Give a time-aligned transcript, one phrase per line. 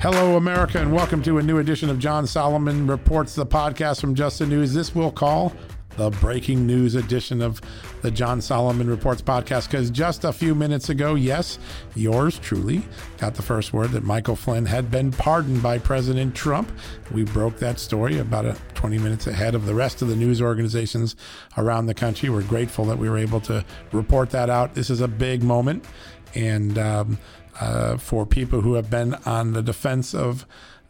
[0.00, 4.14] Hello, America, and welcome to a new edition of John Solomon Reports, the podcast from
[4.14, 4.72] Just the News.
[4.72, 5.52] This we'll call
[5.98, 7.60] the breaking news edition of
[8.00, 11.58] the John Solomon Reports podcast because just a few minutes ago, yes,
[11.94, 12.82] yours truly
[13.18, 16.72] got the first word that Michael Flynn had been pardoned by President Trump.
[17.10, 20.40] We broke that story about a 20 minutes ahead of the rest of the news
[20.40, 21.14] organizations
[21.58, 22.30] around the country.
[22.30, 24.72] We're grateful that we were able to report that out.
[24.72, 25.84] This is a big moment.
[26.34, 27.18] And, um,
[27.60, 30.46] uh, for people who have been on the defense of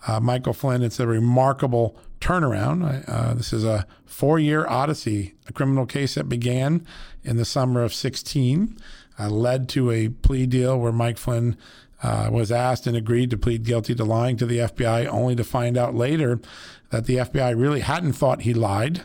[0.06, 0.82] uh, Michael Flynn.
[0.82, 3.04] It's a remarkable turnaround.
[3.08, 6.86] Uh, this is a four year odyssey, a criminal case that began
[7.22, 8.78] in the summer of 16,
[9.18, 11.56] uh, led to a plea deal where Mike Flynn.
[12.02, 15.44] Uh, was asked and agreed to plead guilty to lying to the FBI, only to
[15.44, 16.40] find out later
[16.88, 19.02] that the FBI really hadn't thought he lied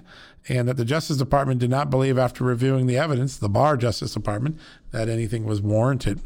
[0.48, 4.14] and that the Justice Department did not believe, after reviewing the evidence, the Barr Justice
[4.14, 4.58] Department,
[4.92, 6.22] that anything was warranted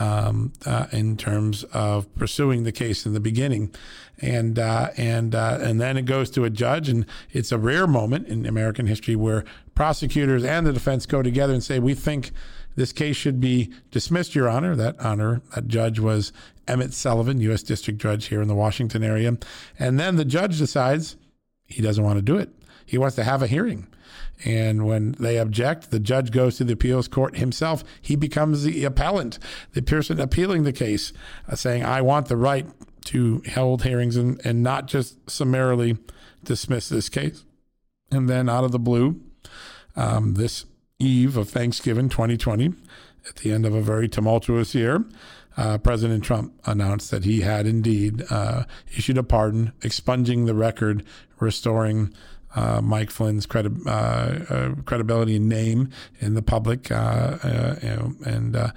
[0.00, 3.74] um, uh, in terms of pursuing the case in the beginning,
[4.20, 7.86] and uh, and uh, and then it goes to a judge, and it's a rare
[7.86, 12.32] moment in American history where prosecutors and the defense go together and say, "We think
[12.76, 16.32] this case should be dismissed, Your Honor." That honor, that judge was
[16.66, 17.62] Emmett Sullivan, U.S.
[17.62, 19.36] District Judge here in the Washington area,
[19.78, 21.16] and then the judge decides
[21.66, 22.50] he doesn't want to do it.
[22.86, 23.86] He wants to have a hearing.
[24.44, 27.84] And when they object, the judge goes to the appeals court himself.
[28.00, 29.38] He becomes the appellant,
[29.72, 31.12] the person appealing the case,
[31.48, 32.66] uh, saying, I want the right
[33.06, 35.98] to hold hearings and, and not just summarily
[36.42, 37.44] dismiss this case.
[38.10, 39.20] And then out of the blue,
[39.96, 40.64] um, this
[40.98, 42.72] eve of Thanksgiving 2020,
[43.28, 45.04] at the end of a very tumultuous year,
[45.56, 48.64] uh, President Trump announced that he had indeed uh,
[48.96, 51.04] issued a pardon, expunging the record,
[51.38, 52.12] restoring
[52.54, 57.88] uh, Mike Flynn's credi- uh, uh, credibility and name in the public, uh, uh, you
[57.88, 58.72] know, and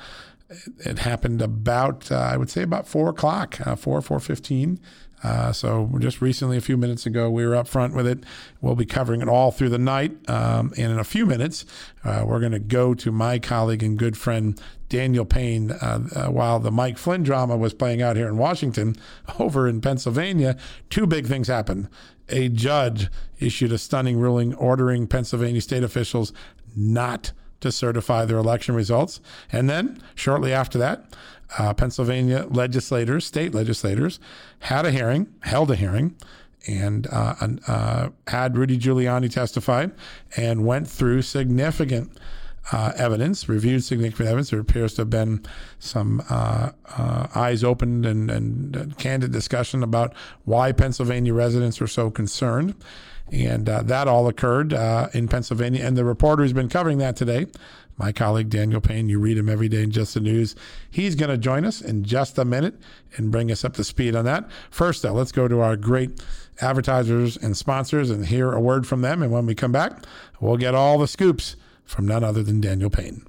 [0.80, 4.80] it happened about I would say about four o'clock, four four fifteen.
[5.24, 8.24] Uh, so just recently, a few minutes ago, we were up front with it.
[8.62, 10.12] We'll be covering it all through the night.
[10.30, 11.66] Um, and in a few minutes,
[12.04, 15.72] uh, we're going to go to my colleague and good friend Daniel Payne.
[15.72, 18.96] Uh, while the Mike Flynn drama was playing out here in Washington,
[19.40, 20.58] over in Pennsylvania,
[20.90, 21.88] two big things happened
[22.30, 23.10] a judge
[23.40, 26.34] issued a stunning ruling ordering Pennsylvania state officials
[26.76, 29.20] not to certify their election results.
[29.52, 31.16] And then, shortly after that,
[31.58, 34.20] uh, Pennsylvania legislators, state legislators,
[34.60, 36.16] had a hearing, held a hearing,
[36.68, 37.36] and uh,
[37.68, 39.88] uh, had Rudy Giuliani testify
[40.36, 42.12] and went through significant
[42.72, 44.50] uh, evidence, reviewed significant evidence.
[44.50, 45.44] There appears to have been
[45.80, 50.14] some uh, uh, eyes opened and, and candid discussion about
[50.46, 52.76] why Pennsylvania residents are so concerned.
[53.32, 55.84] And uh, that all occurred uh, in Pennsylvania.
[55.84, 57.48] And the reporter who's been covering that today,
[57.98, 60.56] my colleague Daniel Payne, you read him every day in Just the News.
[60.90, 62.76] He's going to join us in just a minute
[63.18, 64.50] and bring us up to speed on that.
[64.70, 66.22] First, though, let's go to our great
[66.62, 69.22] advertisers and sponsors and hear a word from them.
[69.22, 70.06] And when we come back,
[70.40, 71.56] we'll get all the scoops
[71.88, 73.24] from none other than Daniel Payne.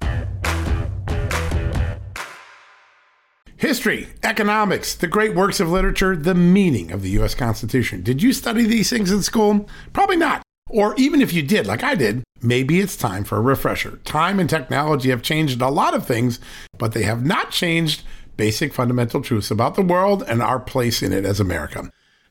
[3.57, 7.35] History, economics, the great works of literature, the meaning of the U.S.
[7.35, 8.03] Constitution.
[8.03, 9.67] Did you study these things in school?
[9.91, 10.43] Probably not.
[10.69, 13.97] Or even if you did, like I did, maybe it's time for a refresher.
[14.05, 16.39] Time and technology have changed a lot of things,
[16.77, 18.03] but they have not changed
[18.37, 21.91] basic fundamental truths about the world and our place in it as America.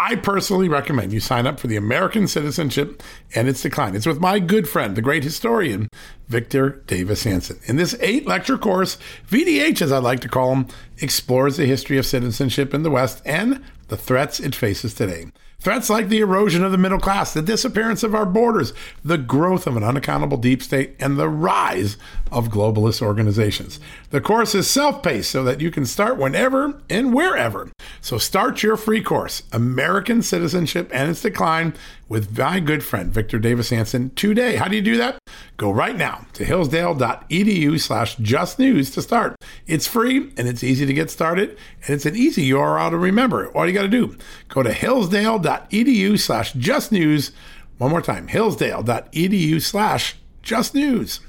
[0.00, 3.02] I personally recommend you sign up for the American Citizenship
[3.34, 3.96] and its Decline.
[3.96, 5.88] It's with my good friend, the great historian,
[6.28, 7.58] Victor Davis Hanson.
[7.64, 8.96] In this eight lecture course,
[9.28, 13.20] VDH, as I like to call them, explores the history of citizenship in the West
[13.26, 15.26] and the threats it faces today.
[15.60, 18.72] Threats like the erosion of the middle class, the disappearance of our borders,
[19.04, 21.96] the growth of an unaccountable deep state, and the rise
[22.30, 23.80] of globalist organizations.
[24.10, 27.70] The course is self paced so that you can start whenever and wherever.
[28.00, 31.74] So start your free course, American Citizenship and Its Decline,
[32.08, 34.56] with my good friend Victor Davis Hanson today.
[34.56, 35.18] How do you do that?
[35.58, 39.36] Go right now to hillsdale.edu slash justnews to start.
[39.66, 43.48] It's free and it's easy to get started and it's an easy URL to remember.
[43.48, 44.16] All you got to do,
[44.48, 47.32] go to hillsdale.edu slash justnews.
[47.76, 51.20] One more time, hillsdale.edu slash justnews.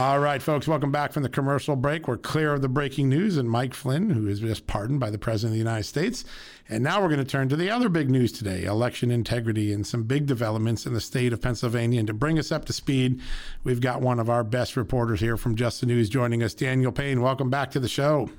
[0.00, 2.08] All right, folks, welcome back from the commercial break.
[2.08, 5.18] We're clear of the breaking news and Mike Flynn, who is just pardoned by the
[5.18, 6.24] President of the United States.
[6.70, 9.86] And now we're going to turn to the other big news today election integrity and
[9.86, 11.98] some big developments in the state of Pennsylvania.
[11.98, 13.20] And to bring us up to speed,
[13.62, 16.92] we've got one of our best reporters here from Just the News joining us, Daniel
[16.92, 17.20] Payne.
[17.20, 18.30] Welcome back to the show.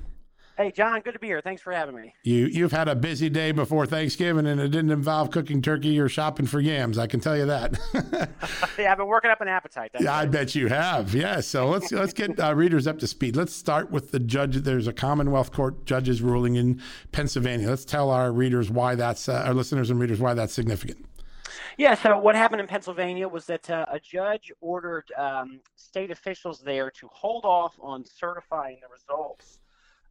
[0.62, 1.40] Hey, John, good to be here.
[1.40, 2.14] Thanks for having me.
[2.22, 6.08] You you've had a busy day before Thanksgiving, and it didn't involve cooking turkey or
[6.08, 6.98] shopping for yams.
[6.98, 7.76] I can tell you that.
[8.78, 9.90] yeah, I've been working up an appetite.
[9.98, 11.16] yeah, I bet you have.
[11.16, 11.40] Yeah.
[11.40, 13.34] So let's let's get uh, readers up to speed.
[13.34, 14.54] Let's start with the judge.
[14.54, 16.80] There's a Commonwealth Court judge's ruling in
[17.10, 17.68] Pennsylvania.
[17.68, 21.04] Let's tell our readers why that's uh, our listeners and readers why that's significant.
[21.76, 26.60] Yeah, so what happened in Pennsylvania was that uh, a judge ordered um, state officials
[26.60, 29.58] there to hold off on certifying the results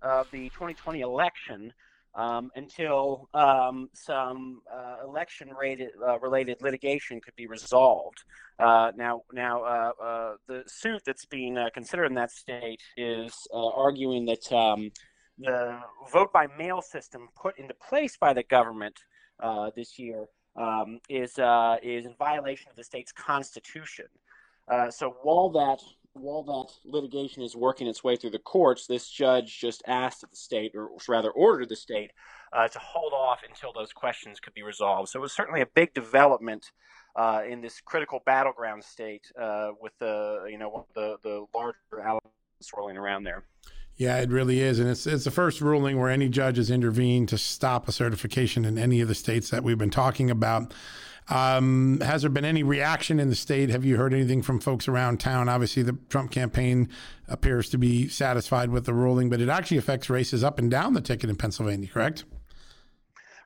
[0.01, 1.73] of the 2020 election
[2.15, 8.23] um, until um, some uh, election rated, uh, related litigation could be resolved.
[8.59, 13.33] Uh, now, now uh, uh, the suit that's being uh, considered in that state is
[13.53, 14.91] arguing that um,
[15.37, 15.79] the
[16.11, 18.99] vote by mail system put into place by the government
[19.75, 20.25] this year
[20.57, 21.39] um, is
[21.81, 24.05] is in violation of the state's constitution.
[24.89, 25.79] so while that
[26.13, 30.35] while that litigation is working its way through the courts, this judge just asked the
[30.35, 32.11] state, or rather ordered the state,
[32.53, 35.09] uh, to hold off until those questions could be resolved.
[35.09, 36.71] So it was certainly a big development
[37.15, 42.29] uh, in this critical battleground state uh, with the you know the the larger elements
[42.61, 43.43] swirling around there.
[43.95, 47.29] Yeah, it really is, and it's it's the first ruling where any judge has intervened
[47.29, 50.73] to stop a certification in any of the states that we've been talking about.
[51.29, 53.69] Um, has there been any reaction in the state?
[53.69, 55.47] Have you heard anything from folks around town?
[55.47, 56.89] Obviously, the Trump campaign
[57.27, 60.93] appears to be satisfied with the ruling, but it actually affects races up and down
[60.93, 62.25] the ticket in Pennsylvania, correct?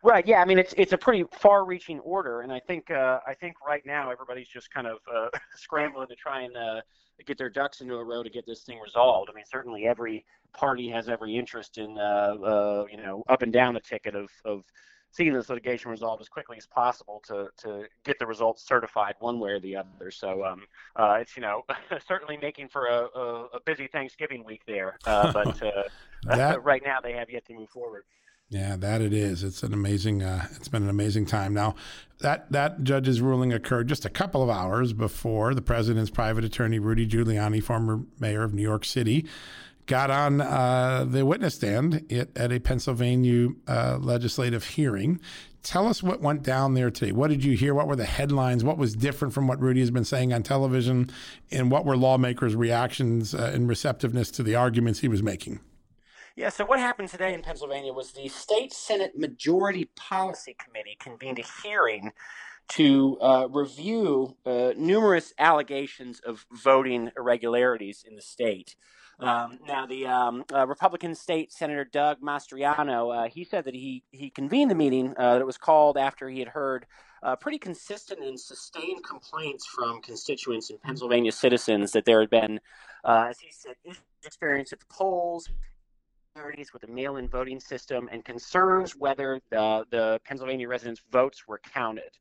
[0.02, 0.26] Right.
[0.28, 0.40] Yeah.
[0.40, 3.84] I mean, it's it's a pretty far-reaching order, and I think uh, I think right
[3.88, 6.82] now everybody's just kind of uh, scrambling to try and uh,
[7.26, 9.32] get their ducks into a row to get this thing resolved.
[9.32, 10.24] I mean, certainly every
[10.54, 14.30] party has every interest in uh, uh, you know up and down the ticket of
[14.44, 14.64] of
[15.16, 19.40] seeing this litigation resolved as quickly as possible to to get the results certified one
[19.40, 20.12] way or the other.
[20.12, 20.64] So um,
[20.96, 21.64] uh, it's you know
[22.08, 25.84] certainly making for a, a, a busy Thanksgiving week there, uh, but uh,
[26.24, 28.04] that, right now they have yet to move forward.
[28.50, 29.44] Yeah, that it is.
[29.44, 30.22] It's an amazing.
[30.22, 31.54] Uh, it's been an amazing time.
[31.54, 31.76] Now,
[32.20, 36.78] that that judge's ruling occurred just a couple of hours before the president's private attorney
[36.78, 39.26] Rudy Giuliani, former mayor of New York City,
[39.86, 45.20] got on uh, the witness stand at a Pennsylvania uh, legislative hearing.
[45.64, 47.12] Tell us what went down there today.
[47.12, 47.74] What did you hear?
[47.74, 48.64] What were the headlines?
[48.64, 51.10] What was different from what Rudy has been saying on television?
[51.52, 55.60] And what were lawmakers' reactions uh, and receptiveness to the arguments he was making?
[56.36, 61.40] Yeah, so what happened today in Pennsylvania was the State Senate Majority Policy Committee convened
[61.40, 62.12] a hearing
[62.70, 68.76] to uh, review uh, numerous allegations of voting irregularities in the state.
[69.20, 74.04] Um, now, the um, uh, Republican State Senator Doug Mastriano, uh, he said that he
[74.12, 76.86] he convened the meeting uh, that it was called after he had heard
[77.24, 82.60] uh, pretty consistent and sustained complaints from constituents and Pennsylvania citizens that there had been,
[83.06, 83.76] as he said,
[84.26, 85.50] experience at the polls
[86.74, 92.12] with the mail-in voting system and concerns whether the, the Pennsylvania residents' votes were counted.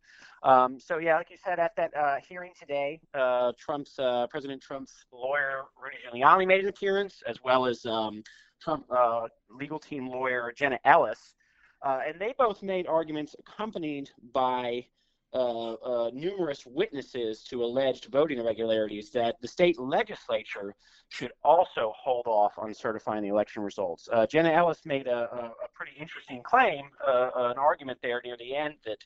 [0.44, 4.62] Um, so yeah, like you said at that uh, hearing today, uh, Trump's uh, President
[4.62, 8.22] Trump's lawyer Rudy Giuliani made an appearance, as well as um,
[8.62, 11.35] Trump uh, legal team lawyer Jenna Ellis,
[11.83, 14.87] uh, and they both made arguments accompanied by
[15.35, 20.75] uh, uh, numerous witnesses to alleged voting irregularities that the state legislature
[21.09, 24.09] should also hold off on certifying the election results.
[24.12, 28.37] Uh, Jenna Ellis made a, a, a pretty interesting claim, uh, an argument there near
[28.37, 28.99] the end that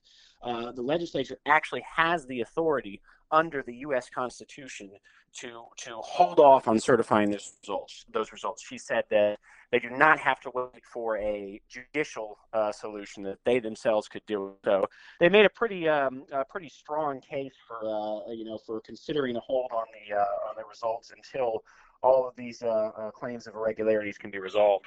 [0.42, 4.08] uh, the legislature actually has the authority under the U.S.
[4.10, 4.90] Constitution
[5.34, 8.06] to to hold off on certifying results.
[8.12, 8.64] Those results.
[8.66, 9.38] She said that
[9.70, 14.24] they do not have to wait for a judicial uh, solution that they themselves could
[14.26, 14.54] do.
[14.64, 14.84] So
[15.20, 19.36] they made a pretty um, a pretty strong case for uh, you know for considering
[19.36, 21.64] a hold on the uh, on the results until
[22.02, 24.86] all of these uh, uh, claims of irregularities can be resolved.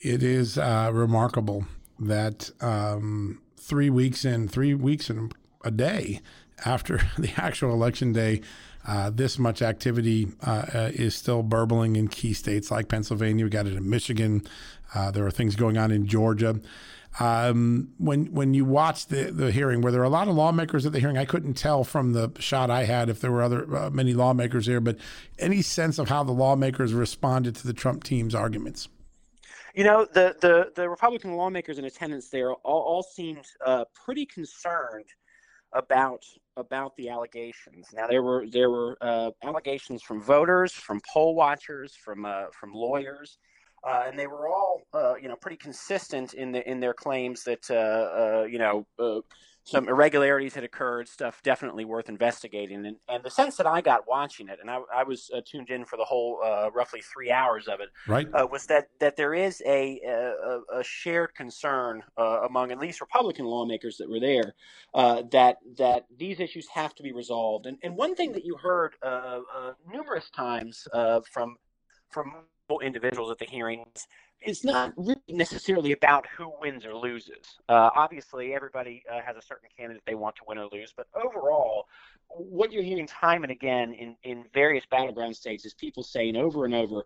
[0.00, 1.66] It is uh, remarkable
[1.98, 5.30] that um, three weeks in, three weeks in
[5.64, 6.20] a day
[6.64, 8.40] after the actual election day,
[8.86, 13.44] uh, this much activity uh, uh, is still burbling in key states like Pennsylvania.
[13.44, 14.42] We got it in Michigan.
[14.94, 16.60] Uh, there are things going on in Georgia.
[17.20, 20.86] Um, when when you watch the the hearing, where there are a lot of lawmakers
[20.86, 23.76] at the hearing, I couldn't tell from the shot I had if there were other
[23.76, 24.96] uh, many lawmakers there, But
[25.38, 28.88] any sense of how the lawmakers responded to the Trump team's arguments?
[29.74, 34.24] You know, the the, the Republican lawmakers in attendance there all, all seemed uh, pretty
[34.24, 35.06] concerned
[35.74, 36.24] about
[36.56, 37.88] about the allegations.
[37.94, 42.72] Now there were there were uh, allegations from voters, from poll watchers, from uh, from
[42.72, 43.38] lawyers,
[43.86, 47.44] uh, and they were all uh, you know pretty consistent in the in their claims
[47.44, 48.86] that uh, uh, you know
[49.64, 52.84] some irregularities had occurred, stuff definitely worth investigating.
[52.84, 55.70] And, and the sense that I got watching it, and I, I was uh, tuned
[55.70, 58.28] in for the whole uh, roughly three hours of it, right.
[58.34, 63.00] Uh, was that, that there is a, a, a shared concern uh, among at least
[63.00, 64.54] Republican lawmakers that were there
[64.94, 67.66] uh, that that these issues have to be resolved.
[67.66, 69.40] And, and one thing that you heard uh,
[69.90, 70.86] numerous times
[71.30, 71.56] from
[72.10, 72.34] from
[72.80, 74.06] individuals at the hearings
[74.44, 77.58] it's not really necessarily about who wins or loses.
[77.68, 81.06] Uh, obviously, everybody uh, has a certain candidate they want to win or lose, but
[81.14, 81.86] overall,
[82.28, 86.64] what you're hearing time and again in, in various battleground states is people saying over
[86.64, 87.04] and over,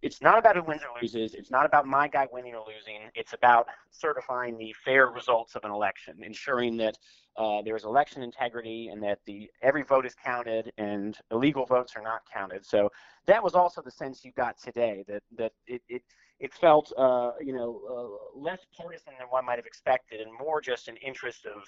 [0.00, 1.34] it's not about who wins or loses.
[1.34, 3.10] It's not about my guy winning or losing.
[3.14, 6.96] It's about certifying the fair results of an election, ensuring that
[7.38, 11.94] uh, there is election integrity and that the every vote is counted and illegal votes
[11.96, 12.66] are not counted.
[12.66, 12.90] So
[13.26, 16.02] that was also the sense you got today that that it, it
[16.40, 20.60] it felt, uh, you know, uh, less partisan than one might have expected, and more
[20.60, 21.62] just an interest of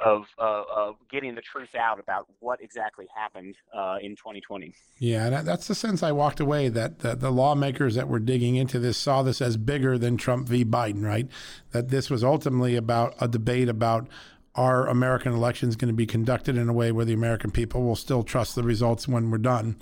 [0.00, 4.74] of, uh, of getting the truth out about what exactly happened uh, in 2020.
[4.98, 8.56] Yeah, that, that's the sense I walked away that, that the lawmakers that were digging
[8.56, 10.64] into this saw this as bigger than Trump v.
[10.64, 11.28] Biden, right?
[11.70, 14.08] That this was ultimately about a debate about
[14.54, 17.96] are American elections going to be conducted in a way where the American people will
[17.96, 19.76] still trust the results when we're done.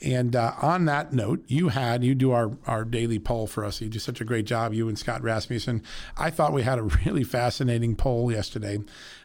[0.00, 3.80] And uh, on that note, you had, you do our, our daily poll for us.
[3.80, 5.82] You do such a great job, you and Scott Rasmussen.
[6.16, 8.78] I thought we had a really fascinating poll yesterday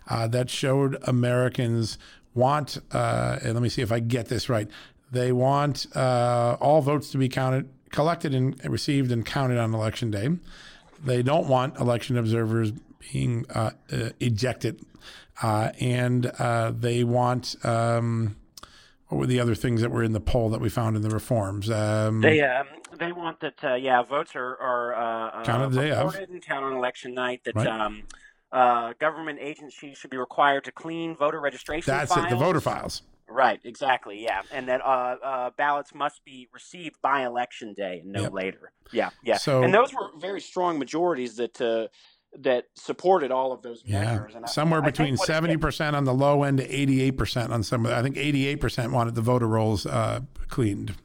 [0.07, 1.97] uh, that showed Americans
[2.33, 4.69] want, uh, and let me see if I get this right.
[5.11, 10.11] They want uh, all votes to be counted, collected and received and counted on election
[10.11, 10.29] day.
[11.03, 14.85] They don't want election observers being uh, uh, ejected.
[15.41, 16.31] and
[16.81, 18.35] they want, um,
[19.07, 21.09] what were the other things that were in the poll that we found in the
[21.09, 21.69] reforms?
[21.69, 22.67] Um, they um,
[22.99, 26.65] they want that uh, yeah votes are are uh, counted the day of and count
[26.65, 27.41] on election night.
[27.45, 27.67] That right.
[27.67, 28.03] um,
[28.51, 31.91] uh, government agencies should be required to clean voter registration.
[31.91, 32.27] That's files.
[32.27, 32.29] it.
[32.31, 33.03] The voter files.
[33.29, 38.13] Right, exactly, yeah, and that uh, uh, ballots must be received by election day and
[38.13, 38.33] no yep.
[38.33, 38.71] later.
[38.93, 41.87] Yeah, yeah, so, and those were very strong majorities that uh,
[42.41, 44.31] that supported all of those measures.
[44.31, 44.37] Yeah.
[44.37, 47.85] And Somewhere I, between seventy percent on the low end to eighty-eight percent on some.
[47.85, 50.95] I think eighty-eight percent wanted the voter rolls uh, cleaned.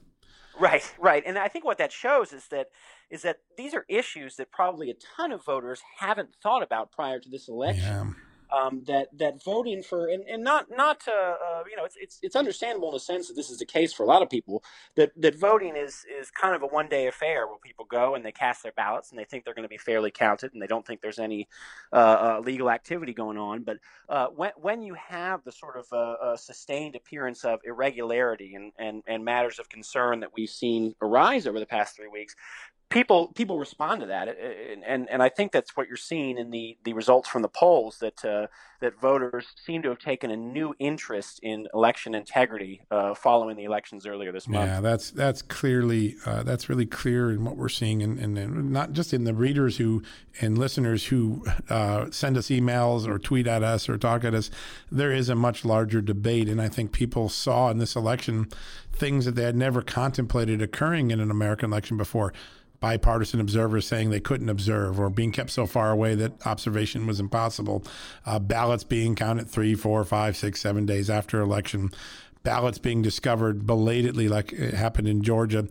[0.60, 2.68] Right, right, and I think what that shows is that
[3.10, 7.18] is that these are issues that probably a ton of voters haven't thought about prior
[7.18, 7.82] to this election.
[7.82, 8.04] Yeah
[8.52, 12.18] um, that that voting for and, and not not uh, uh, you know it's, it's
[12.22, 14.62] it's understandable in the sense that this is the case for a lot of people
[14.96, 18.24] that that voting is is kind of a one day affair where people go and
[18.24, 20.66] they cast their ballots and they think they're going to be fairly counted and they
[20.66, 21.48] don't think there's any
[21.92, 21.96] uh,
[22.36, 23.62] uh legal activity going on.
[23.62, 23.78] But
[24.08, 29.02] uh, when when you have the sort of uh, sustained appearance of irregularity and, and
[29.06, 32.34] and matters of concern that we've seen arise over the past three weeks,
[32.92, 36.50] people people respond to that, and, and and I think that's what you're seeing in
[36.50, 38.46] the the results from the polls that uh,
[38.80, 43.64] that voters seem to have taken a new interest in election integrity uh, following the
[43.64, 44.68] elections earlier this month.
[44.68, 48.92] Yeah, that's that's clearly uh, that's really clear in what we're seeing, and, and not
[48.92, 50.02] just in the readers who
[50.40, 54.50] and listeners who uh, send us emails or tweet at us or talk at us.
[54.90, 58.48] There is a much larger debate, and I think people saw in this election
[58.92, 62.32] things that they had never contemplated occurring in an American election before
[62.82, 67.20] bipartisan observers saying they couldn't observe or being kept so far away that observation was
[67.20, 67.84] impossible.
[68.26, 71.90] Uh, ballots being counted three, four, five, six, seven days after election.
[72.42, 75.68] Ballots being discovered belatedly, like it happened in Georgia.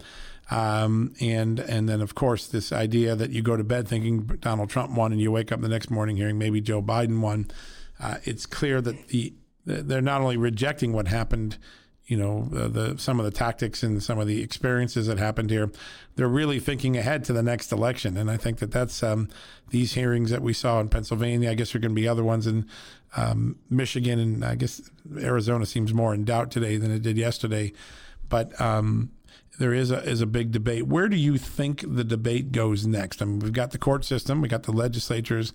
[0.49, 4.69] Um, and and then of course this idea that you go to bed thinking Donald
[4.69, 7.51] Trump won and you wake up the next morning hearing maybe Joe Biden won.
[7.99, 9.33] Uh, it's clear that the
[9.65, 11.57] they're not only rejecting what happened
[12.11, 15.71] you know the, some of the tactics and some of the experiences that happened here
[16.15, 18.17] they're really thinking ahead to the next election.
[18.17, 19.29] And i think that that's um,
[19.69, 22.23] these hearings that we saw in pennsylvania i guess there are going to be other
[22.23, 22.67] ones in
[23.15, 24.81] um, michigan and i guess
[25.19, 27.71] arizona seems more in doubt today than it did yesterday.
[28.27, 29.11] But um,
[29.59, 30.87] there is a is a big debate.
[30.87, 33.21] Where do you think the debate goes next?
[33.21, 35.53] I mean we've got the court system we've got the legislatures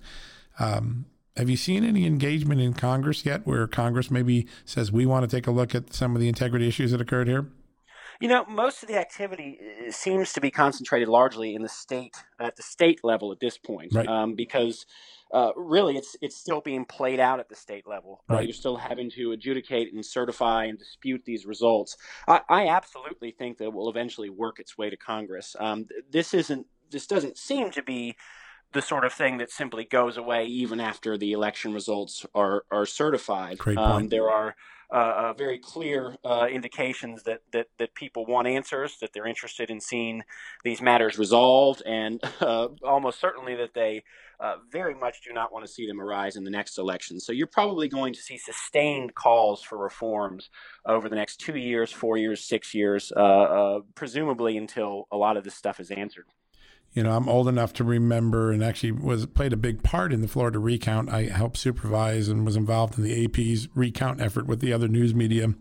[0.59, 1.05] um,
[1.37, 5.35] have you seen any engagement in Congress yet where Congress maybe says we want to
[5.35, 7.47] take a look at some of the integrity issues that occurred here?
[8.19, 12.15] You know, most of the activity uh, seems to be concentrated largely in the state
[12.39, 14.07] at the state level at this point, right.
[14.07, 14.87] um, because
[15.31, 18.23] uh, really it's it's still being played out at the state level.
[18.27, 21.95] Uh, you're still having to adjudicate and certify and dispute these results.
[22.27, 25.55] I, I absolutely think that will eventually work its way to Congress.
[25.59, 28.15] Um, this isn't this doesn't seem to be
[28.73, 32.85] the sort of thing that simply goes away even after the election results are are
[32.85, 33.57] certified.
[33.77, 34.55] Um, there are
[34.89, 39.69] uh, uh, very clear uh, indications that, that that people want answers, that they're interested
[39.69, 40.23] in seeing
[40.63, 44.01] these matters resolved, and uh, almost certainly that they
[44.39, 47.19] uh, very much do not want to see them arise in the next election.
[47.19, 50.49] So you're probably going to see sustained calls for reforms
[50.85, 55.43] over the next two years, four years, six years, uh, presumably until a lot of
[55.43, 56.27] this stuff is answered
[56.97, 60.21] you know, I'm old enough to remember and actually was played a big part in
[60.21, 61.09] the Florida recount.
[61.09, 65.13] I helped supervise and was involved in the AP's recount effort with the other news
[65.13, 65.53] media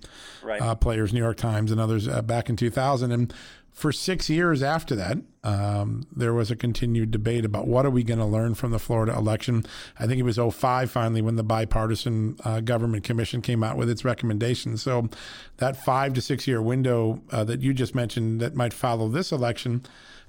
[0.42, 0.62] right.
[0.62, 3.12] uh, players, New York Times and others uh, back in 2000.
[3.12, 3.34] And
[3.70, 8.02] for six years after that, um, there was a continued debate about what are we
[8.02, 9.62] going to learn from the Florida election.
[9.98, 13.90] I think it was 05 finally when the bipartisan uh, government commission came out with
[13.90, 14.80] its recommendations.
[14.80, 15.10] So
[15.58, 19.32] that five to six year window uh, that you just mentioned that might follow this
[19.32, 19.84] election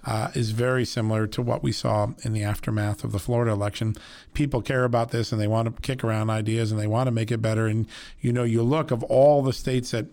[0.06, 3.96] uh, is very similar to what we saw in the aftermath of the Florida election.
[4.34, 7.12] People care about this and they want to kick around ideas and they want to
[7.12, 7.68] make it better.
[7.68, 7.88] And,
[8.22, 10.06] you know, you look of all the states that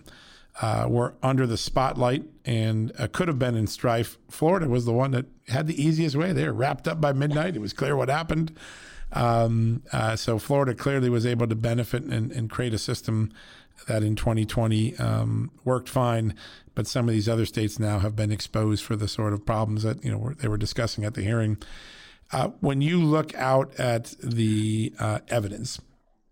[0.61, 4.93] uh, were under the spotlight and uh, could have been in strife, Florida was the
[4.93, 6.33] one that had the easiest way.
[6.33, 7.57] They were wrapped up by midnight.
[7.57, 8.57] It was clear what happened.
[9.13, 13.33] Um, uh, so Florida clearly was able to benefit and, and create a system
[13.89, 16.35] that in 2020 um, worked fine,
[16.75, 19.83] but some of these other states now have been exposed for the sort of problems
[19.83, 21.59] that you know they were discussing at the hearing.
[22.33, 25.81] Uh, when you look out at the uh, evidence,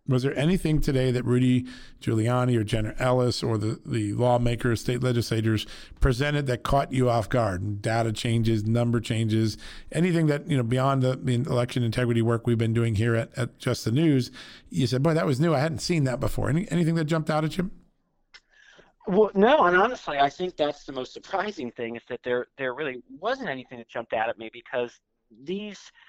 [0.08, 1.66] was there anything today that Rudy
[2.00, 5.64] Giuliani or Jenna Ellis or the, the lawmakers, state legislators
[6.00, 7.80] presented that caught you off guard?
[7.80, 9.56] Data changes, number changes,
[9.92, 13.36] anything that, you know, beyond the, the election integrity work we've been doing here at,
[13.38, 14.32] at Just the News,
[14.70, 15.54] you said, boy, that was new.
[15.54, 16.48] I hadn't seen that before.
[16.48, 17.70] Any, anything that jumped out at you?
[19.06, 22.72] Well, no, and honestly, I think that's the most surprising thing is that there there
[22.72, 24.98] really wasn't anything that jumped out at me because
[25.44, 25.92] these–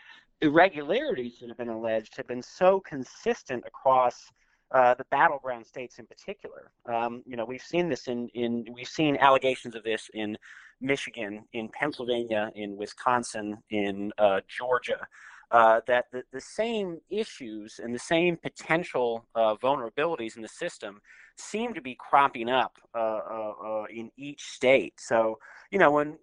[0.43, 4.29] irregularities that have been alleged have been so consistent across
[4.71, 6.71] uh, the battleground states in particular.
[6.85, 10.37] Um, you know, we've seen this in, in we've seen allegations of this in
[10.81, 15.07] Michigan, in Pennsylvania, in Wisconsin, in uh, Georgia.
[15.51, 20.99] Uh, that the, the same issues and the same potential uh, vulnerabilities in the system
[21.37, 24.95] seem to be cropping up uh, uh, in each state.
[24.97, 25.37] So,
[25.69, 26.17] you know, when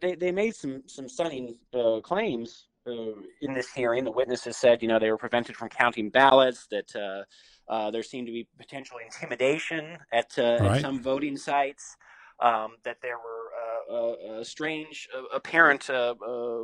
[0.00, 1.56] they, they made some some stunning
[2.02, 6.66] claims in this hearing, the witnesses said, you know, they were prevented from counting ballots,
[6.70, 10.76] that uh, uh, there seemed to be potential intimidation at, uh, right.
[10.76, 11.96] at some voting sites,
[12.40, 13.44] um, that there were
[13.90, 15.88] uh, uh, strange, apparent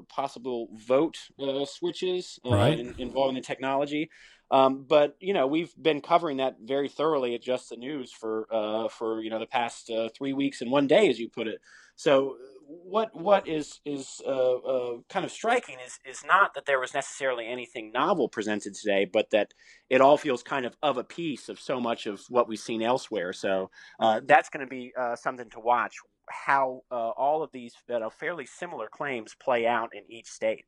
[0.09, 1.19] possible vote
[1.67, 2.79] switches right.
[2.79, 4.11] in, involving the technology.
[4.53, 8.47] Um, but you know we've been covering that very thoroughly at Just the News for
[8.91, 11.61] for you know the past three weeks and one day, as you put it.
[11.95, 12.37] So
[12.71, 16.95] what what is is uh, uh, kind of striking is is not that there was
[16.95, 19.53] necessarily anything novel presented today, but that
[19.89, 22.83] it all feels kind of of a piece of so much of what we've seen
[22.83, 23.33] elsewhere.
[23.33, 25.97] So uh, that's going to be uh, something to watch
[26.29, 30.65] how uh, all of these that are fairly similar claims play out in each state.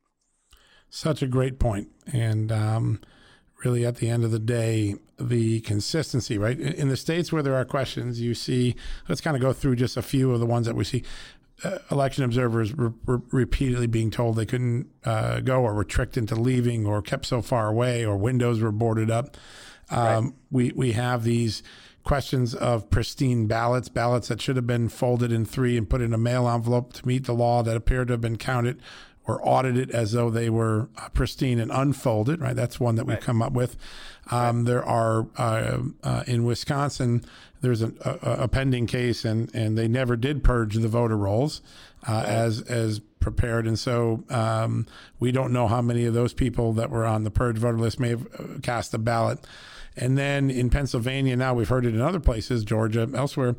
[0.89, 2.51] Such a great point, and.
[2.51, 2.99] Um,
[3.63, 6.59] really, at the end of the day, the consistency, right?
[6.59, 8.75] In the states where there are questions, you see,
[9.07, 11.05] let's kind of go through just a few of the ones that we see
[11.91, 16.35] election observers were, were, repeatedly being told they couldn't uh, go or were tricked into
[16.35, 19.37] leaving or kept so far away or windows were boarded up.
[19.89, 20.33] Um, right.
[20.51, 21.63] We we have these
[22.03, 26.13] questions of pristine ballots, ballots that should have been folded in three and put in
[26.13, 28.81] a mail envelope to meet the law that appeared to have been counted
[29.25, 32.41] or audited as though they were uh, pristine and unfolded.
[32.41, 33.77] Right, that's one that we've come up with.
[34.31, 34.65] Um, right.
[34.65, 37.23] There are uh, uh, in Wisconsin
[37.63, 41.61] there's a, a, a, pending case, and, and they never did purge the voter rolls
[42.05, 44.85] uh, as as prepared, and so um,
[45.17, 48.01] we don't know how many of those people that were on the purge voter list
[48.01, 49.39] may have uh, cast a ballot.
[49.95, 53.55] And then in Pennsylvania, now we've heard it in other places, Georgia, elsewhere.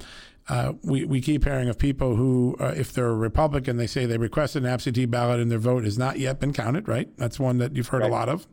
[0.48, 4.04] Uh, we, we keep hearing of people who, uh, if they're a Republican, they say
[4.04, 7.08] they requested an absentee ballot and their vote has not yet been counted, right?
[7.16, 8.10] That's one that you've heard right.
[8.10, 8.46] a lot of.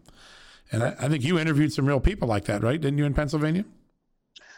[0.71, 2.79] And I, I, think you interviewed some real people like that, right?
[2.79, 3.65] Didn't you in Pennsylvania?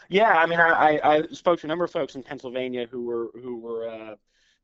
[0.08, 3.28] Yeah, I mean, I, I spoke to a number of folks in Pennsylvania who were
[3.34, 4.14] who were uh,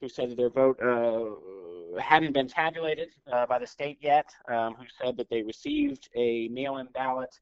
[0.00, 4.26] who said that their vote uh, hadn't been tabulated uh, by the state yet.
[4.48, 7.38] Um, who said that they received a mail-in ballot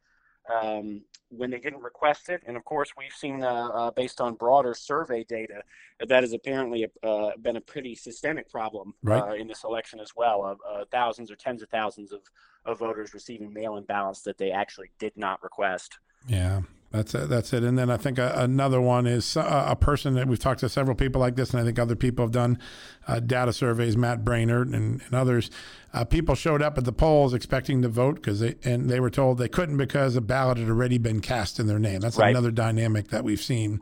[0.53, 2.43] um, when they didn't request it.
[2.47, 5.63] And of course, we've seen, uh, uh, based on broader survey data,
[6.07, 9.41] that has apparently uh, been a pretty systemic problem right.
[9.41, 10.45] in this election as well.
[10.45, 12.21] Of thousands or tens of thousands of,
[12.65, 15.99] of voters receiving mail-in ballots that they actually did not request.
[16.27, 17.29] Yeah, That's it.
[17.29, 17.63] That's it.
[17.65, 20.71] And then I think a, another one is a, a, person that we've talked to
[20.71, 22.59] several people like this, and I think other people have done
[23.07, 25.51] uh, data surveys, Matt Braynard and, and others.
[25.93, 29.11] Uh, people showed up at the polls expecting to vote because they and they were
[29.11, 32.01] told they couldn't because a ballot had already been cast in their name.
[32.01, 32.31] That's right.
[32.31, 33.81] another dynamic that we've seen.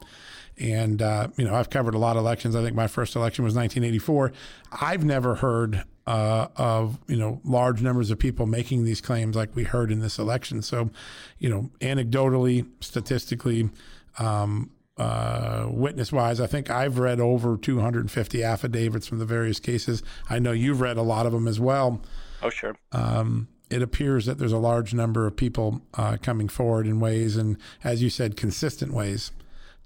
[0.59, 2.57] And uh, you know, I've covered a lot of elections.
[2.57, 4.33] I think my first election was 1984.
[4.81, 9.55] I've never heard uh, of you know large numbers of people making these claims like
[9.55, 10.63] we heard in this election.
[10.63, 10.91] So,
[11.39, 13.71] you know, anecdotally, statistically,
[14.19, 20.03] um, uh, witness wise, I think I've read over 250 affidavits from the various cases.
[20.31, 22.01] I know you've read a lot of them as well.
[22.43, 22.77] Oh, sure.
[22.93, 27.37] Um, it appears that there's a large number of people uh, coming forward in ways,
[27.37, 29.33] and as you said, consistent ways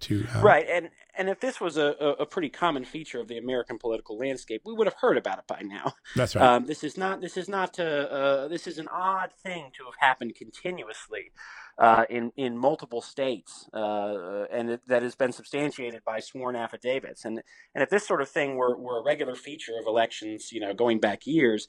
[0.01, 0.67] to uh, right.
[0.69, 4.63] And and if this was a, a, pretty common feature of the American political landscape,
[4.65, 5.95] we would have heard about it by now.
[6.17, 6.45] That's right.
[6.45, 7.21] Um, this is not.
[7.21, 7.79] This is not.
[7.79, 11.33] Uh, uh, this is an odd thing to have happened continuously
[11.79, 17.25] uh, in in multiple states, uh, and it, that has been substantiated by sworn affidavits.
[17.25, 17.43] And
[17.75, 20.73] and if this sort of thing were, were a regular feature of elections, you know,
[20.73, 21.69] going back years,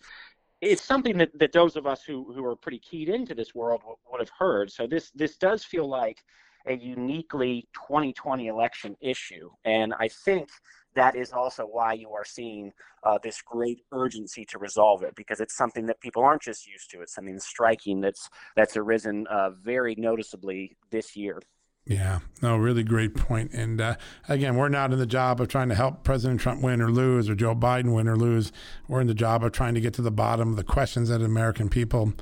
[0.62, 3.82] it's something that, that those of us who, who are pretty keyed into this world
[4.12, 4.72] would have heard.
[4.72, 6.24] So this this does feel like
[6.68, 9.50] a uniquely 2020 election issue.
[9.66, 10.50] And I think
[10.96, 12.72] that is also why you are seeing
[13.04, 16.92] uh, this great urgency to resolve it because it's something that people aren't just used
[16.92, 17.02] to.
[17.02, 21.40] It's something striking that's that's arisen uh, very noticeably this year.
[21.86, 23.54] Yeah, no, really great point.
[23.54, 23.96] And uh,
[24.30, 27.28] again, we're not in the job of trying to help President Trump win or lose
[27.28, 28.52] or Joe Biden win or lose.
[28.88, 31.22] We're in the job of trying to get to the bottom of the questions that
[31.22, 32.14] American people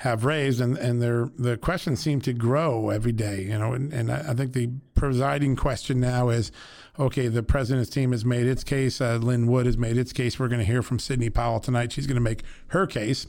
[0.00, 3.42] have raised, and and their the questions seem to grow every day.
[3.42, 6.50] You know, and, and I think the presiding question now is,
[6.98, 9.00] okay, the president's team has made its case.
[9.00, 10.38] Uh, Lin Wood has made its case.
[10.38, 11.92] We're going to hear from Sidney Powell tonight.
[11.92, 13.26] She's going to make her case.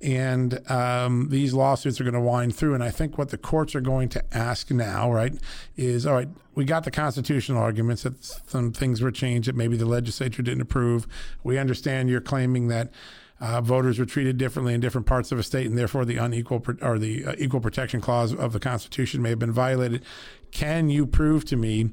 [0.00, 2.74] And um, these lawsuits are going to wind through.
[2.74, 5.34] And I think what the courts are going to ask now, right,
[5.76, 9.76] is all right, we got the constitutional arguments that some things were changed that maybe
[9.76, 11.08] the legislature didn't approve.
[11.42, 12.92] We understand you're claiming that
[13.40, 16.64] uh, voters were treated differently in different parts of a state, and therefore the unequal
[16.80, 20.02] or the uh, equal protection clause of the Constitution may have been violated.
[20.50, 21.90] Can you prove to me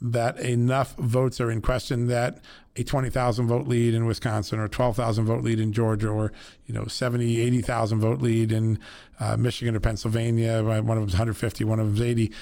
[0.00, 2.38] that enough votes are in question that
[2.76, 6.32] a 20,000 vote lead in Wisconsin or 12,000 vote lead in Georgia or
[6.66, 8.78] you know 70 80,000 vote lead in
[9.18, 12.32] uh, Michigan or Pennsylvania one of them's 150 one of them's 80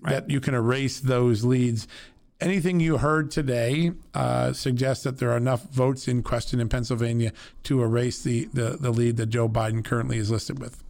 [0.00, 0.12] right.
[0.12, 1.88] that you can erase those leads
[2.40, 7.32] anything you heard today uh, suggests that there are enough votes in question in Pennsylvania
[7.64, 10.82] to erase the, the, the lead that Joe Biden currently is listed with?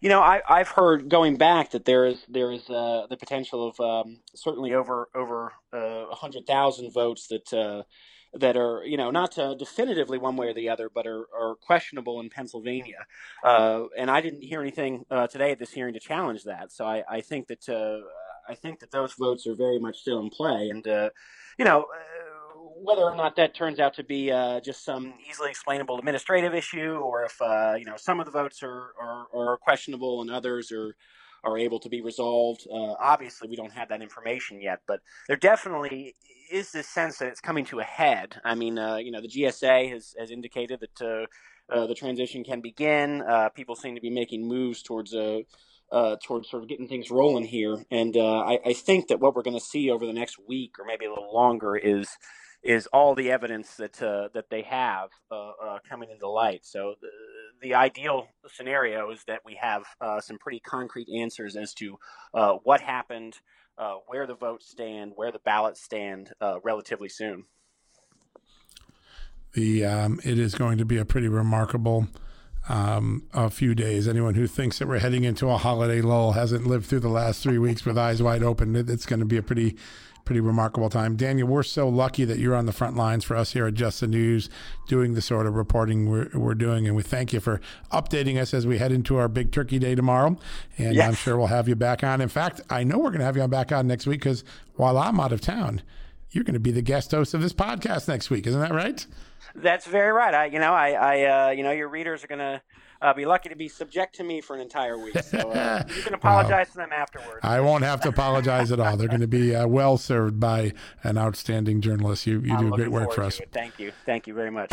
[0.00, 3.68] You know, I, have heard going back that there is there is uh, the potential
[3.68, 7.84] of um, certainly over over uh, hundred thousand votes that uh,
[8.34, 12.20] that are you know not definitively one way or the other, but are, are questionable
[12.20, 13.06] in Pennsylvania.
[13.42, 16.70] Uh, and I didn't hear anything uh, today at this hearing to challenge that.
[16.70, 17.66] So I, I think that
[18.48, 21.10] I think that those votes are very much still in play, and uh,
[21.58, 21.82] you know.
[21.82, 22.24] Uh,
[22.84, 26.96] whether or not that turns out to be uh, just some easily explainable administrative issue,
[26.96, 30.70] or if uh, you know some of the votes are, are, are, questionable and others
[30.70, 30.94] are
[31.44, 32.66] are able to be resolved.
[32.70, 36.14] Uh, obviously, we don't have that information yet, but there definitely
[36.50, 38.40] is this sense that it's coming to a head.
[38.44, 41.28] I mean, uh, you know, the GSA has, has indicated that
[41.68, 43.22] the transition can begin.
[43.54, 45.44] people seem to be making moves towards a
[45.92, 47.84] uh, towards sort of getting things rolling here.
[47.90, 50.78] And uh, I, I, think that what we're going to see over the next week
[50.78, 52.08] or maybe a little longer is
[52.62, 56.64] is all the evidence that uh, that they have uh, uh, coming into light.
[56.64, 57.08] So the,
[57.60, 61.98] the, ideal scenario is that we have uh, some pretty concrete answers as to
[62.32, 63.34] what happened,
[64.06, 67.44] where the votes stand, where the ballots stand, relatively soon.
[69.52, 72.08] The um, it is going to be a pretty remarkable
[72.68, 74.08] um, a few days.
[74.08, 77.42] Anyone who thinks that we're heading into a holiday lull hasn't lived through the last
[77.42, 78.74] three weeks with eyes wide open.
[78.74, 79.76] It, it's going to be a pretty,
[80.24, 81.16] pretty remarkable time.
[81.16, 84.00] Daniel, we're so lucky that you're on the front lines for us here at Just
[84.00, 84.48] the News,
[84.88, 87.60] doing the sort of reporting we're, we're doing, and we thank you for
[87.92, 90.38] updating us as we head into our big Turkey Day tomorrow.
[90.78, 91.06] And yes.
[91.06, 92.20] I'm sure we'll have you back on.
[92.20, 94.42] In fact, I know we're going to have you on back on next week because
[94.76, 95.82] while I'm out of town,
[96.34, 98.46] you're going to be the guest host of this podcast next week.
[98.46, 99.06] Isn't that right?
[99.54, 100.34] That's very right.
[100.34, 102.62] I, you know, I, I, uh, you know, your readers are gonna
[103.04, 105.18] uh, be lucky to be subject to me for an entire week.
[105.18, 107.40] So uh, you can apologize to them afterwards.
[107.42, 108.96] I won't have to apologize at all.
[108.96, 112.26] They're going to be uh, well served by an outstanding journalist.
[112.26, 113.40] You, you do great work for us.
[113.52, 113.92] Thank you.
[114.06, 114.72] Thank you very much.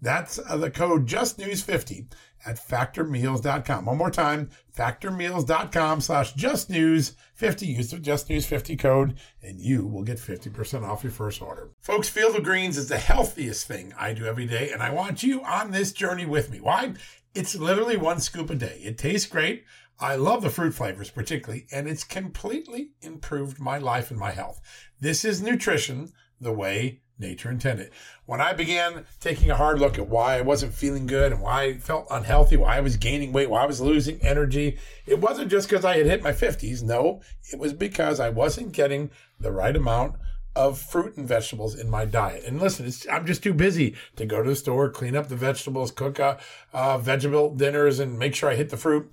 [0.00, 2.12] That's uh, the code justnews50
[2.44, 3.86] at factormeals.com.
[3.86, 7.66] One more time, factormeals.com slash justnews50.
[7.66, 11.70] Use the justnews50 code and you will get 50% off your first order.
[11.80, 15.22] Folks, Field of Greens is the healthiest thing I do every day and I want
[15.22, 16.60] you on this journey with me.
[16.60, 16.94] Why?
[17.34, 18.80] It's literally one scoop a day.
[18.82, 19.64] It tastes great.
[19.98, 24.60] I love the fruit flavors particularly, and it's completely improved my life and my health.
[25.00, 27.90] This is nutrition the way nature intended.
[28.26, 31.62] When I began taking a hard look at why I wasn't feeling good and why
[31.62, 35.50] I felt unhealthy, why I was gaining weight, why I was losing energy, it wasn't
[35.50, 36.82] just because I had hit my 50s.
[36.82, 37.20] No,
[37.52, 40.16] it was because I wasn't getting the right amount
[40.56, 42.42] of fruit and vegetables in my diet.
[42.44, 45.90] And listen, I'm just too busy to go to the store, clean up the vegetables,
[45.90, 46.38] cook uh,
[46.72, 49.12] uh, vegetable dinners, and make sure I hit the fruit.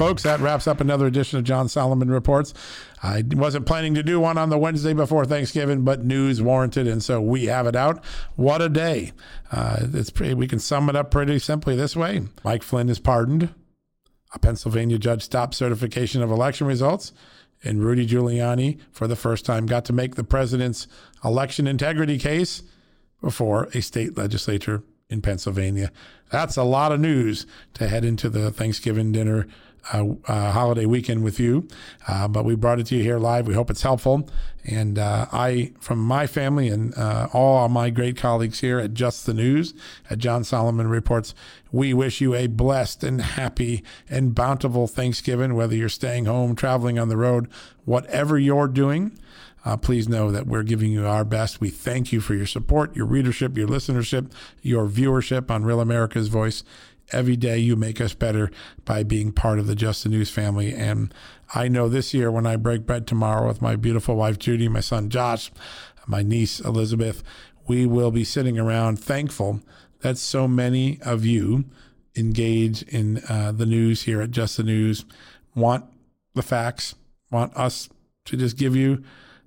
[0.00, 2.54] Folks, that wraps up another edition of John Solomon Reports.
[3.02, 7.04] I wasn't planning to do one on the Wednesday before Thanksgiving, but news warranted, and
[7.04, 8.02] so we have it out.
[8.34, 9.12] What a day!
[9.52, 12.98] Uh, it's pretty, we can sum it up pretty simply this way: Mike Flynn is
[12.98, 13.54] pardoned.
[14.32, 17.12] A Pennsylvania judge stopped certification of election results,
[17.62, 20.86] and Rudy Giuliani, for the first time, got to make the president's
[21.22, 22.62] election integrity case
[23.20, 25.92] before a state legislature in Pennsylvania.
[26.30, 29.46] That's a lot of news to head into the Thanksgiving dinner
[29.82, 31.66] holiday weekend with you.
[32.06, 33.46] Uh, but we brought it to you here live.
[33.46, 34.28] We hope it's helpful.
[34.64, 39.26] And uh, I, from my family and uh, all my great colleagues here at Just
[39.26, 39.72] the News,
[40.10, 41.34] at John Solomon Reports,
[41.72, 46.98] we wish you a blessed and happy and bountiful Thanksgiving, whether you're staying home, traveling
[46.98, 47.48] on the road,
[47.84, 49.18] whatever you're doing.
[49.62, 51.60] Uh, please know that we're giving you our best.
[51.60, 56.28] We thank you for your support, your readership, your listenership, your viewership on Real America's
[56.28, 56.64] Voice
[57.12, 58.50] every day you make us better
[58.84, 60.72] by being part of the Just the News family.
[60.72, 61.12] And
[61.54, 64.80] I know this year when I break bread tomorrow with my beautiful wife Judy, my
[64.80, 65.50] son Josh,
[66.06, 67.22] my niece Elizabeth,
[67.66, 69.60] we will be sitting around thankful
[70.00, 71.64] that so many of you
[72.16, 75.04] engage in uh, the news here at Just the News,
[75.54, 75.84] want
[76.34, 76.94] the facts,
[77.30, 77.88] want us
[78.24, 79.02] to just give you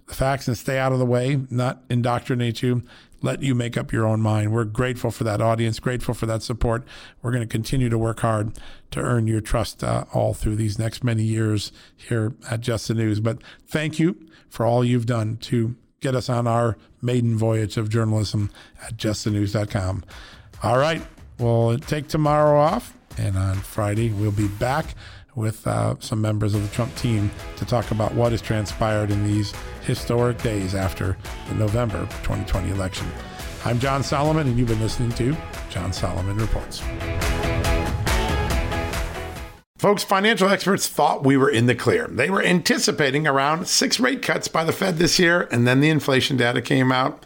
[0.07, 2.83] the facts and stay out of the way, not indoctrinate you
[3.23, 4.51] let you make up your own mind.
[4.51, 6.83] We're grateful for that audience, grateful for that support.
[7.21, 8.51] We're going to continue to work hard
[8.91, 12.93] to earn your trust uh, all through these next many years here at Just the
[12.93, 13.19] News.
[13.19, 17.89] But thank you for all you've done to get us on our maiden voyage of
[17.89, 18.51] journalism
[18.85, 20.03] at justthenews.com.
[20.61, 21.01] All right,
[21.39, 24.95] we'll take tomorrow off, and on Friday, we'll be back
[25.35, 29.23] with uh, some members of the Trump team to talk about what has transpired in
[29.25, 31.17] these historic days after
[31.49, 33.07] the November 2020 election.
[33.65, 35.35] I'm John Solomon, and you've been listening to
[35.69, 36.81] John Solomon Reports.
[39.77, 42.07] Folks, financial experts thought we were in the clear.
[42.07, 45.89] They were anticipating around six rate cuts by the Fed this year, and then the
[45.89, 47.25] inflation data came out